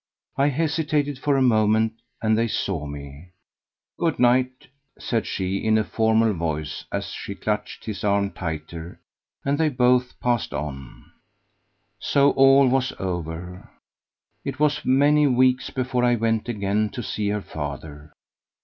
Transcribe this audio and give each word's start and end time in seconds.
I 0.35 0.47
hesitated 0.47 1.19
for 1.19 1.37
a 1.37 1.43
moment, 1.43 1.93
and 2.23 2.35
they 2.35 2.47
saw 2.47 2.87
me. 2.87 3.29
"Good 3.99 4.17
night!" 4.17 4.65
said 4.97 5.27
she 5.27 5.57
in 5.57 5.77
a 5.77 5.83
formal 5.83 6.33
voice 6.33 6.85
as 6.91 7.09
she 7.11 7.35
clutched 7.35 7.85
his 7.85 8.03
arm 8.03 8.31
tighter, 8.31 8.99
and 9.45 9.59
they 9.59 9.69
both 9.69 10.19
passed 10.19 10.55
on. 10.55 11.11
So 11.99 12.31
all 12.31 12.67
was 12.67 12.91
over. 12.97 13.69
It 14.43 14.59
was 14.59 14.83
many 14.83 15.27
weeks 15.27 15.69
before 15.69 16.03
I 16.03 16.15
went 16.15 16.49
again 16.49 16.89
to 16.97 17.03
see 17.03 17.29
her 17.29 17.43
father. 17.43 18.11